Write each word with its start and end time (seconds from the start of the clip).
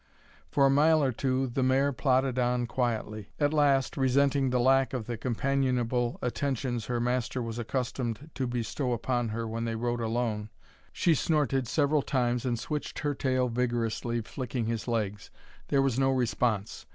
For 0.49 0.65
a 0.65 0.69
mile 0.71 1.03
or 1.03 1.11
two 1.11 1.45
the 1.45 1.61
mare 1.61 1.93
plodded 1.93 2.39
on 2.39 2.65
quietly. 2.65 3.29
At 3.39 3.53
last, 3.53 3.95
resenting 3.95 4.49
the 4.49 4.59
lack 4.59 4.93
of 4.93 5.05
the 5.05 5.15
companionable 5.15 6.17
attentions 6.23 6.87
her 6.87 6.99
master 6.99 7.39
was 7.39 7.59
accustomed 7.59 8.31
to 8.33 8.47
bestow 8.47 8.93
upon 8.93 9.29
her 9.29 9.47
when 9.47 9.65
they 9.65 9.75
rode 9.75 10.01
alone, 10.01 10.49
she 10.91 11.13
snorted 11.13 11.67
several 11.67 12.01
times 12.01 12.45
and 12.45 12.57
switched 12.57 12.97
her 12.97 13.13
tail 13.13 13.47
vigorously, 13.47 14.21
flicking 14.21 14.65
his 14.65 14.87
legs. 14.87 15.29
There 15.67 15.83
was 15.83 15.99
no 15.99 16.09
response. 16.09 16.87